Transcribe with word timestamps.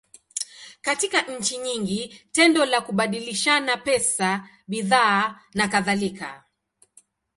Katika 0.81 1.21
nchi 1.21 1.57
nyingi, 1.57 2.21
tendo 2.31 2.65
la 2.65 2.81
kubadilishana 2.81 3.77
pesa, 3.77 4.49
bidhaa, 4.67 5.39
nakadhalika. 5.53 6.43